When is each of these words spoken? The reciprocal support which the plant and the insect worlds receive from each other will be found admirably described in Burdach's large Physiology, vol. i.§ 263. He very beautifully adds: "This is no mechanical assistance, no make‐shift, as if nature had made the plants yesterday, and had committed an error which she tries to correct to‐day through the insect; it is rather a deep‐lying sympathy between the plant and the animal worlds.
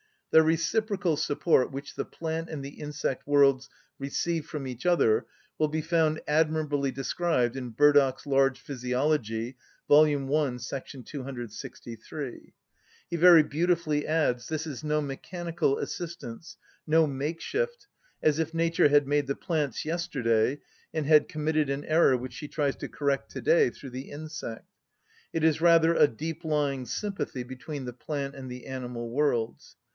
The 0.31 0.41
reciprocal 0.41 1.15
support 1.17 1.71
which 1.71 1.93
the 1.93 2.05
plant 2.05 2.49
and 2.49 2.63
the 2.65 2.79
insect 2.79 3.27
worlds 3.27 3.69
receive 3.99 4.47
from 4.47 4.65
each 4.65 4.85
other 4.85 5.25
will 5.59 5.67
be 5.67 5.81
found 5.81 6.21
admirably 6.25 6.89
described 6.89 7.55
in 7.57 7.71
Burdach's 7.71 8.25
large 8.25 8.57
Physiology, 8.59 9.57
vol. 9.89 10.05
i.§ 10.05 10.09
263. 11.05 12.53
He 13.09 13.15
very 13.15 13.43
beautifully 13.43 14.07
adds: 14.07 14.47
"This 14.47 14.65
is 14.65 14.83
no 14.85 15.01
mechanical 15.01 15.77
assistance, 15.77 16.57
no 16.87 17.05
make‐shift, 17.05 17.85
as 18.23 18.39
if 18.39 18.53
nature 18.55 18.87
had 18.87 19.05
made 19.07 19.27
the 19.27 19.35
plants 19.35 19.85
yesterday, 19.85 20.61
and 20.93 21.05
had 21.05 21.29
committed 21.29 21.69
an 21.69 21.85
error 21.85 22.15
which 22.17 22.33
she 22.33 22.47
tries 22.47 22.77
to 22.77 22.87
correct 22.87 23.29
to‐day 23.35 23.75
through 23.75 23.91
the 23.91 24.09
insect; 24.09 24.65
it 25.33 25.43
is 25.43 25.61
rather 25.61 25.93
a 25.93 26.07
deep‐lying 26.07 26.87
sympathy 26.87 27.43
between 27.43 27.83
the 27.85 27.93
plant 27.93 28.33
and 28.33 28.49
the 28.49 28.65
animal 28.65 29.09
worlds. 29.11 29.75